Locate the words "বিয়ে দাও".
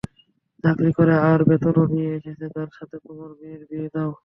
3.69-4.11